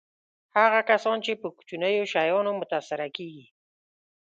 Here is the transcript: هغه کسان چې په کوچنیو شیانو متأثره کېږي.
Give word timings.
هغه 0.57 0.79
کسان 0.89 1.17
چې 1.25 1.31
په 1.41 1.47
کوچنیو 1.55 2.09
شیانو 2.13 2.51
متأثره 2.61 3.07
کېږي. 3.17 3.45